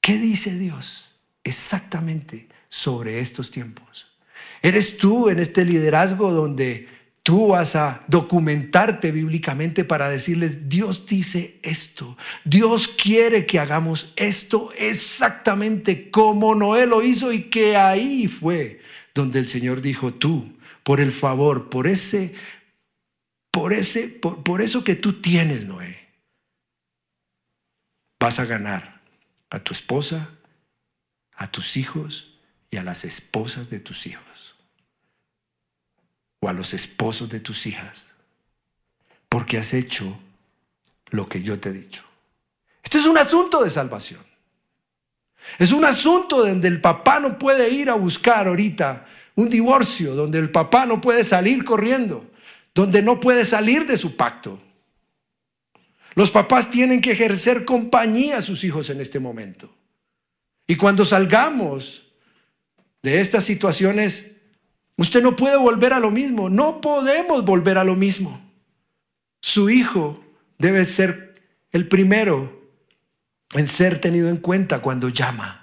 [0.00, 4.08] ¿qué dice Dios exactamente sobre estos tiempos?
[4.62, 6.88] ¿Eres tú en este liderazgo donde
[7.22, 14.70] tú vas a documentarte bíblicamente para decirles, Dios dice esto, Dios quiere que hagamos esto
[14.76, 18.80] exactamente como Noé lo hizo y que ahí fue
[19.14, 22.34] donde el Señor dijo, tú por el favor, por ese,
[23.50, 26.01] por ese, por, eso que tú tienes, Noé.
[28.22, 29.00] Vas a ganar
[29.50, 30.28] a tu esposa,
[31.34, 32.34] a tus hijos
[32.70, 34.54] y a las esposas de tus hijos.
[36.38, 38.12] O a los esposos de tus hijas.
[39.28, 40.16] Porque has hecho
[41.10, 42.04] lo que yo te he dicho.
[42.84, 44.24] Este es un asunto de salvación.
[45.58, 49.04] Es un asunto donde el papá no puede ir a buscar ahorita
[49.34, 52.30] un divorcio donde el papá no puede salir corriendo,
[52.72, 54.62] donde no puede salir de su pacto.
[56.14, 59.74] Los papás tienen que ejercer compañía a sus hijos en este momento.
[60.66, 62.12] Y cuando salgamos
[63.02, 64.36] de estas situaciones,
[64.96, 66.50] usted no puede volver a lo mismo.
[66.50, 68.40] No podemos volver a lo mismo.
[69.40, 70.24] Su hijo
[70.58, 72.62] debe ser el primero
[73.54, 75.62] en ser tenido en cuenta cuando llama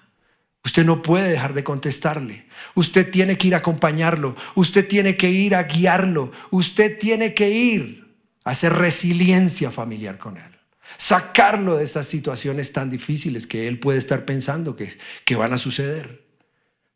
[0.66, 2.46] Usted no puede dejar de contestarle.
[2.76, 4.36] Usted tiene que ir a acompañarlo.
[4.56, 6.32] Usted tiene que ir a guiarlo.
[6.52, 8.09] Usted tiene que ir
[8.50, 10.60] hacer resiliencia familiar con él.
[10.98, 14.92] Sacarlo de estas situaciones tan difíciles que él puede estar pensando que,
[15.24, 16.26] que van a suceder.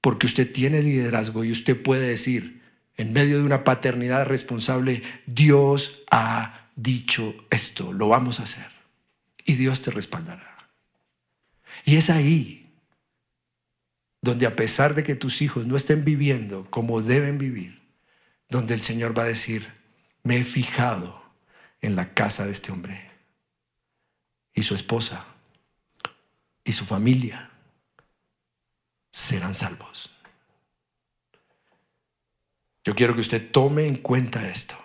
[0.01, 2.63] Porque usted tiene liderazgo y usted puede decir,
[2.97, 8.71] en medio de una paternidad responsable, Dios ha dicho esto, lo vamos a hacer.
[9.45, 10.57] Y Dios te respaldará.
[11.85, 12.73] Y es ahí
[14.21, 17.81] donde a pesar de que tus hijos no estén viviendo como deben vivir,
[18.49, 19.67] donde el Señor va a decir,
[20.23, 21.22] me he fijado
[21.83, 23.11] en la casa de este hombre
[24.53, 25.25] y su esposa
[26.63, 27.51] y su familia
[29.11, 30.15] serán salvos.
[32.83, 34.75] Yo quiero que usted tome en cuenta esto.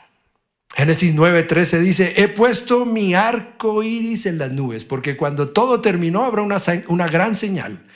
[0.77, 6.25] Génesis 9:13 dice, he puesto mi arco iris en las nubes, porque cuando todo terminó
[6.25, 7.87] habrá una, una gran señal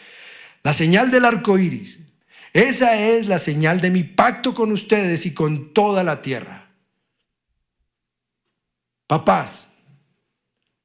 [0.62, 2.00] la señal del arco iris.
[2.52, 6.61] Esa es la señal de mi pacto con ustedes y con toda la tierra.
[9.12, 9.68] Papás,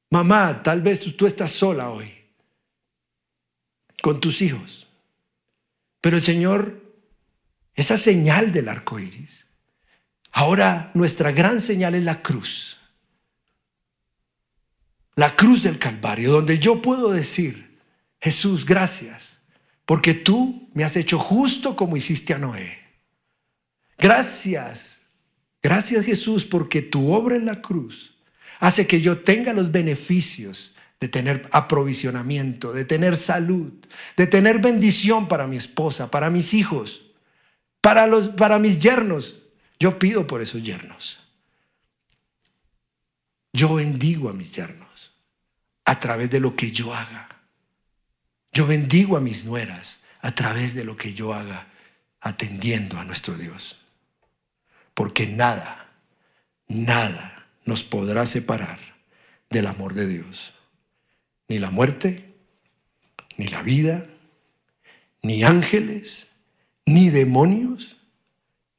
[0.10, 2.14] mamá, tal vez tú, estás sola hoy
[4.02, 4.90] con tus hijos.
[6.02, 6.84] Pero el Señor,
[7.74, 9.46] esa señal del arco iris,
[10.34, 12.76] ahora nuestra gran señal es la cruz.
[15.16, 17.80] La cruz del Calvario, donde yo puedo decir,
[18.20, 19.38] Jesús, gracias
[19.86, 22.78] porque tú me has hecho justo como hiciste a Noé.
[23.98, 25.04] Gracias,
[25.64, 28.16] gracias Jesús, porque tu obra en la cruz
[28.60, 33.72] hace que yo tenga los beneficios de tener aprovisionamiento, de tener salud,
[34.16, 37.12] de tener bendición para mi esposa, para mis hijos,
[37.82, 39.44] para, los, para mis yernos.
[39.80, 41.20] Yo pido por esos yernos.
[43.54, 45.14] Yo bendigo a mis yernos
[45.86, 47.30] a través de lo que yo haga.
[48.52, 51.68] Yo bendigo a mis nueras a través de lo que yo haga
[52.22, 53.86] atendiendo a nuestro Dios.
[54.96, 55.92] Porque nada,
[56.68, 57.37] nada
[57.68, 58.80] nos podrá separar
[59.52, 60.54] del amor de Dios.
[61.48, 62.34] Ni la muerte,
[63.38, 64.08] ni la vida,
[65.22, 66.32] ni ángeles,
[66.86, 67.98] ni demonios,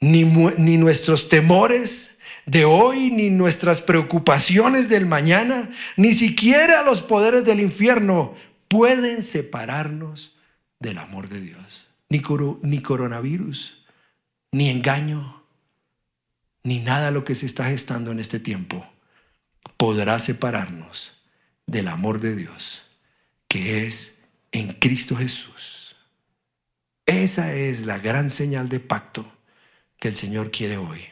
[0.00, 7.44] ni, ni nuestros temores de hoy, ni nuestras preocupaciones del mañana, ni siquiera los poderes
[7.44, 8.34] del infierno
[8.68, 10.36] pueden separarnos
[10.80, 11.88] del amor de Dios.
[12.08, 12.22] Ni,
[12.62, 13.84] ni coronavirus,
[14.50, 15.37] ni engaño,
[16.68, 18.86] ni nada lo que se está gestando en este tiempo
[19.76, 21.22] podrá separarnos
[21.66, 22.82] del amor de Dios,
[23.48, 24.18] que es
[24.52, 25.96] en Cristo Jesús.
[27.06, 29.30] Esa es la gran señal de pacto
[29.98, 31.06] que el Señor quiere hoy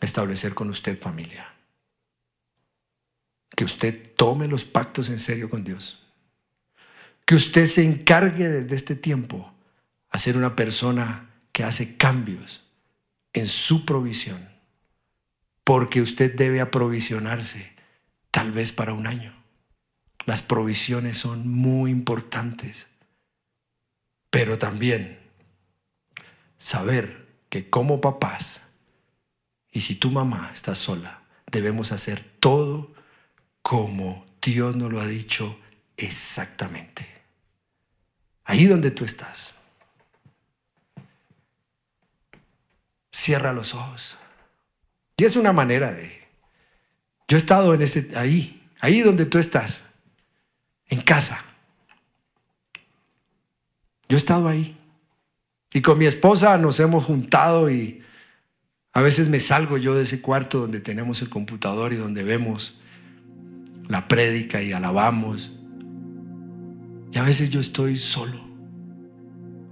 [0.00, 1.54] establecer con usted familia.
[3.56, 6.08] Que usted tome los pactos en serio con Dios
[7.28, 9.52] que usted se encargue desde este tiempo
[10.08, 12.64] a ser una persona que hace cambios
[13.34, 14.48] en su provisión,
[15.68, 17.74] porque usted debe aprovisionarse
[18.30, 19.34] tal vez para un año.
[20.24, 22.86] Las provisiones son muy importantes,
[24.30, 25.18] pero también
[26.56, 28.70] saber que como papás,
[29.70, 32.94] y si tu mamá está sola, debemos hacer todo
[33.60, 35.60] como Dios nos lo ha dicho
[35.98, 37.06] exactamente.
[38.44, 39.58] Ahí donde tú estás.
[43.12, 44.16] Cierra los ojos.
[45.18, 46.16] Y es una manera de...
[47.26, 49.84] Yo he estado en ese, ahí, ahí donde tú estás,
[50.88, 51.44] en casa.
[54.08, 54.78] Yo he estado ahí.
[55.74, 58.02] Y con mi esposa nos hemos juntado y
[58.94, 62.80] a veces me salgo yo de ese cuarto donde tenemos el computador y donde vemos
[63.88, 65.52] la prédica y alabamos.
[67.12, 68.40] Y a veces yo estoy solo.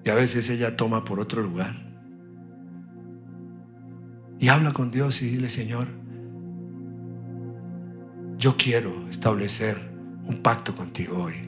[0.04, 1.86] Y a veces ella toma por otro lugar.
[4.38, 5.88] Y habla con Dios y dile, Señor,
[8.38, 9.78] yo quiero establecer
[10.24, 11.46] un pacto contigo hoy.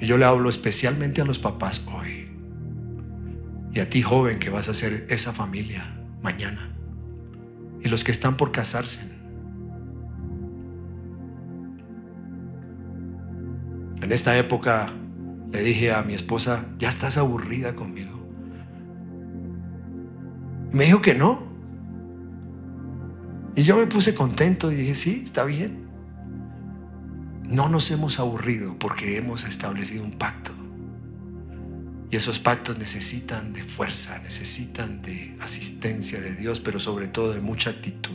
[0.00, 2.28] Y yo le hablo especialmente a los papás hoy.
[3.72, 6.74] Y a ti joven que vas a ser esa familia mañana.
[7.82, 9.12] Y los que están por casarse.
[14.00, 14.88] En esta época
[15.52, 18.17] le dije a mi esposa, ya estás aburrida conmigo.
[20.72, 21.46] Me dijo que no.
[23.56, 25.88] Y yo me puse contento y dije, sí, está bien.
[27.44, 30.52] No nos hemos aburrido porque hemos establecido un pacto.
[32.10, 37.40] Y esos pactos necesitan de fuerza, necesitan de asistencia de Dios, pero sobre todo de
[37.40, 38.14] mucha actitud.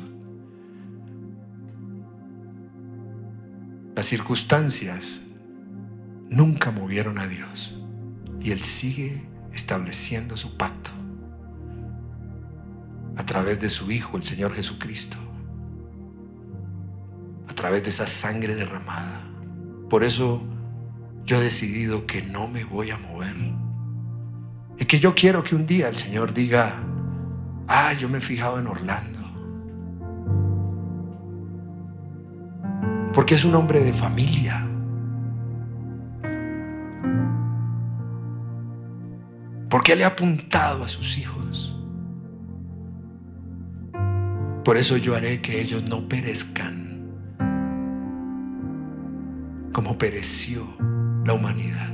[3.96, 5.24] Las circunstancias
[6.30, 7.78] nunca movieron a Dios.
[8.40, 10.92] Y Él sigue estableciendo su pacto
[13.16, 15.18] a través de su Hijo, el Señor Jesucristo,
[17.48, 19.28] a través de esa sangre derramada.
[19.90, 20.42] Por eso
[21.26, 23.36] yo he decidido que no me voy a mover.
[24.78, 26.74] Y que yo quiero que un día el Señor diga,
[27.68, 29.20] ah, yo me he fijado en Orlando.
[33.14, 34.68] Porque es un hombre de familia.
[39.70, 41.73] Porque le ha apuntado a sus hijos.
[44.64, 46.84] Por eso yo haré que ellos no perezcan
[49.74, 50.66] como pereció
[51.26, 51.90] la humanidad.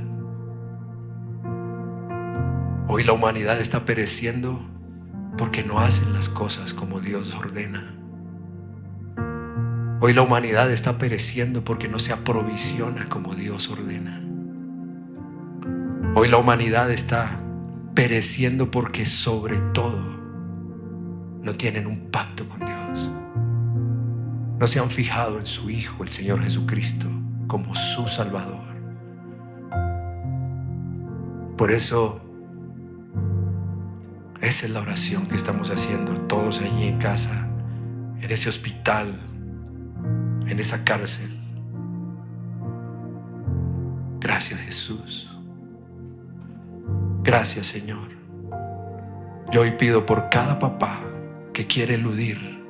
[2.86, 4.60] Hoy la humanidad está pereciendo
[5.36, 7.96] porque no hacen las cosas como Dios ordena.
[10.00, 14.22] Hoy la humanidad está pereciendo porque no se aprovisiona como Dios ordena.
[16.14, 17.40] Hoy la humanidad está
[17.94, 20.09] pereciendo porque sobre todo
[21.42, 23.10] no tienen un pacto con Dios.
[24.58, 27.06] No se han fijado en su Hijo, el Señor Jesucristo,
[27.46, 28.76] como su Salvador.
[31.56, 32.20] Por eso,
[34.40, 37.48] esa es la oración que estamos haciendo todos allí en casa,
[38.20, 39.14] en ese hospital,
[40.46, 41.36] en esa cárcel.
[44.20, 45.30] Gracias Jesús.
[47.22, 48.10] Gracias Señor.
[49.50, 51.00] Yo hoy pido por cada papá
[51.52, 52.64] que quiere eludir,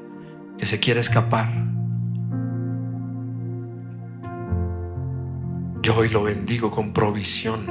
[0.58, 1.48] que se quiere escapar.
[5.82, 7.66] Yo hoy lo bendigo con provisión,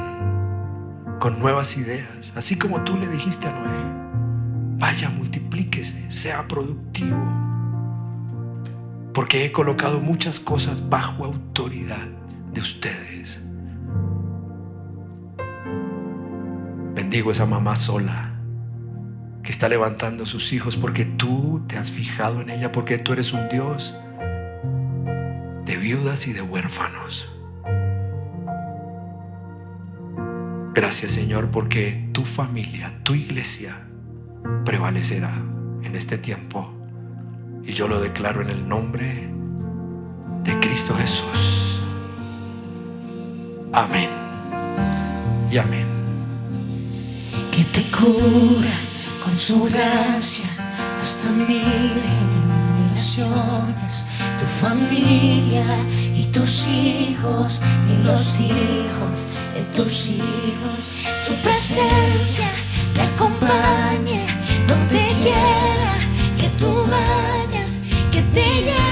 [1.19, 4.79] con nuevas ideas, así como tú le dijiste a Noé.
[4.79, 7.17] Vaya, multiplíquese, sea productivo.
[9.13, 12.07] Porque he colocado muchas cosas bajo autoridad
[12.53, 13.43] de ustedes.
[16.95, 18.38] Bendigo esa mamá sola
[19.49, 23.13] que está levantando a sus hijos porque tú te has fijado en ella, porque tú
[23.13, 23.97] eres un Dios
[25.65, 27.33] de viudas y de huérfanos.
[30.75, 33.87] Gracias Señor porque tu familia, tu iglesia
[34.65, 35.33] prevalecerá
[35.81, 36.71] en este tiempo.
[37.65, 39.31] Y yo lo declaro en el nombre
[40.43, 41.81] de Cristo Jesús.
[43.73, 44.11] Amén.
[45.49, 45.87] Y amén.
[47.51, 48.88] Que te cura
[49.29, 50.45] con su gracia
[50.99, 52.01] hasta mil
[52.89, 54.03] generaciones,
[54.39, 55.65] tu familia
[56.15, 60.87] y tus hijos y los hijos de tus hijos,
[61.23, 62.49] su presencia
[62.95, 64.25] te acompañe
[64.67, 65.93] donde quiera
[66.39, 67.79] que tú vayas,
[68.11, 68.88] que te llene,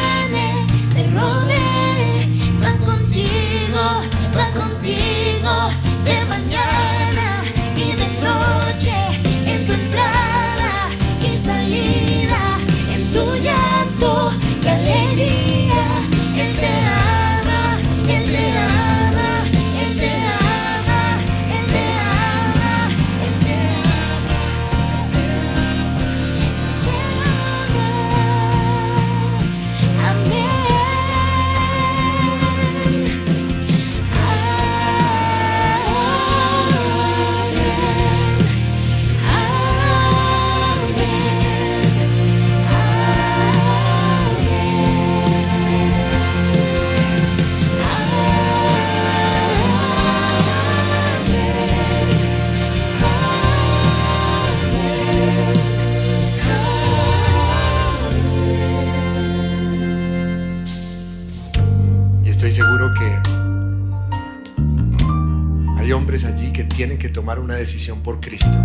[67.57, 68.57] decisión por Cristo.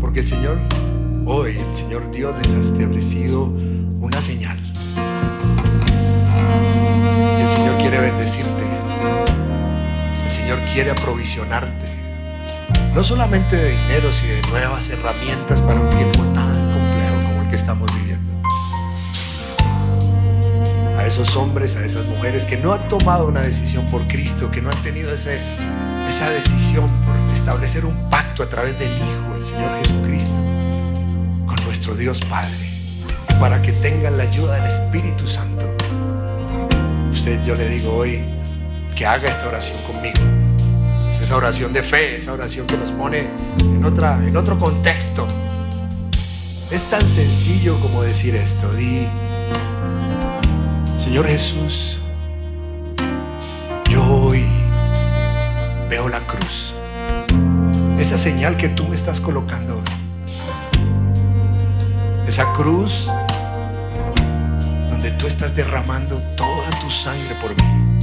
[0.00, 0.58] Porque el Señor,
[1.26, 4.58] hoy, el Señor Dios les ha establecido una señal.
[7.38, 8.64] Y el Señor quiere bendecirte.
[10.24, 11.86] El Señor quiere aprovisionarte.
[12.94, 16.45] No solamente de dinero, sino de nuevas herramientas para un tiempo tan
[21.16, 24.68] esos hombres, a esas mujeres que no han tomado una decisión por Cristo, que no
[24.68, 25.38] han tenido ese,
[26.06, 30.36] esa decisión por establecer un pacto a través del Hijo, el Señor Jesucristo,
[31.46, 32.50] con nuestro Dios Padre,
[33.40, 35.66] para que tengan la ayuda del Espíritu Santo.
[37.10, 38.22] Usted, yo le digo hoy
[38.94, 40.20] que haga esta oración conmigo.
[41.08, 43.26] Es esa oración de fe, esa oración que nos pone
[43.60, 45.26] en, otra, en otro contexto.
[46.70, 48.70] Es tan sencillo como decir esto.
[48.74, 49.08] Di,
[50.96, 51.98] Señor Jesús,
[53.88, 54.46] yo hoy
[58.06, 59.82] esa señal que tú me estás colocando hoy.
[62.24, 63.10] Esa cruz
[64.90, 67.98] donde tú estás derramando toda tu sangre por mí.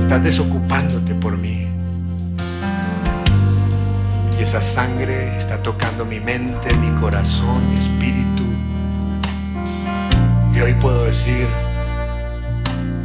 [0.00, 1.68] Estás desocupándote por mí.
[4.38, 8.37] Y esa sangre está tocando mi mente, mi corazón, mi espíritu.
[10.58, 11.46] Y hoy puedo decir,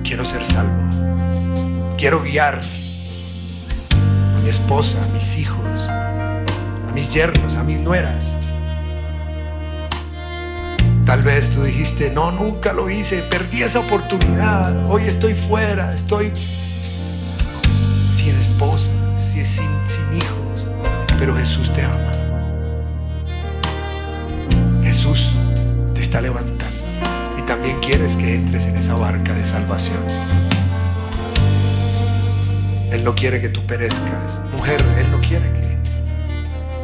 [0.04, 0.89] quiero ser salvo.
[1.99, 6.43] Quiero guiar a mi esposa, a mis hijos, a
[6.95, 8.34] mis yernos, a mis nueras.
[11.06, 16.34] Tal vez tú dijiste, no, nunca lo hice, perdí esa oportunidad, hoy estoy fuera, estoy
[18.08, 19.68] sin esposa, sin, sin,
[20.18, 20.66] hijos,
[21.20, 22.14] pero Jesús te ama.
[24.84, 25.34] Jesús
[25.93, 26.72] te está levantando
[27.46, 30.04] también quieres que entres en esa barca de salvación.
[32.91, 34.39] Él no quiere que tú perezcas.
[34.52, 35.78] Mujer, Él no quiere que,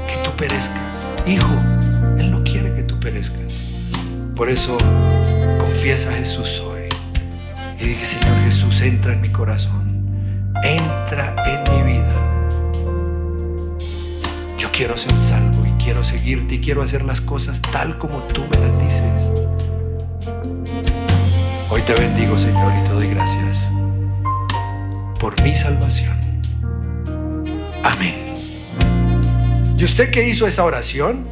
[0.07, 1.11] que tú perezcas.
[1.27, 1.47] Hijo,
[2.17, 3.89] Él no quiere que tú perezcas.
[4.35, 4.77] Por eso
[5.59, 6.89] confiesa a Jesús hoy.
[7.79, 9.87] Y dije, Señor Jesús, entra en mi corazón.
[10.63, 12.09] Entra en mi vida.
[14.57, 18.45] Yo quiero ser salvo y quiero seguirte y quiero hacer las cosas tal como tú
[18.51, 19.31] me las dices.
[21.89, 23.71] Te bendigo, Señor, y te doy gracias
[25.19, 26.19] por mi salvación.
[27.83, 28.35] Amén.
[29.75, 31.27] ¿Y usted qué hizo esa oración?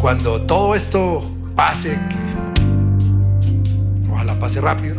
[0.00, 1.98] Cuando todo esto pase,
[4.02, 4.96] que ojalá pase rápido,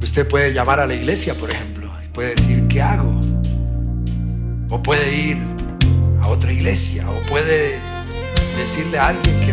[0.00, 3.20] usted puede llamar a la iglesia, por ejemplo, y puede decir, ¿qué hago?
[4.70, 5.38] O puede ir
[6.22, 7.80] a otra iglesia, o puede
[8.58, 9.43] decirle a alguien que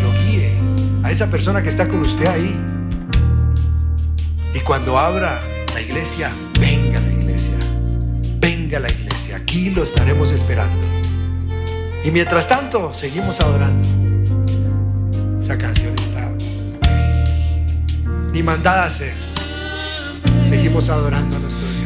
[1.03, 2.59] a esa persona que está con usted ahí.
[4.53, 5.41] Y cuando abra
[5.73, 7.55] la iglesia, venga la iglesia.
[8.39, 9.37] Venga la iglesia.
[9.37, 10.83] Aquí lo estaremos esperando.
[12.03, 13.87] Y mientras tanto, seguimos adorando.
[15.39, 16.31] Esa canción está
[18.31, 19.13] ni mandada ser.
[20.43, 21.81] Seguimos adorando a nuestro Dios.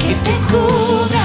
[0.00, 1.24] que te cubra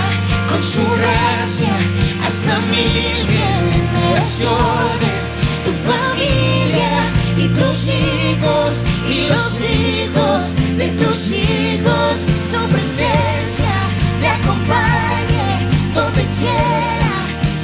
[0.49, 2.02] con su gracia
[2.34, 5.21] hasta mil generaciones,
[5.63, 13.75] tu familia y tus hijos y los hijos de tus hijos, su presencia
[14.19, 17.13] te acompañe donde quiera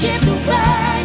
[0.02, 0.99] que tú vayas,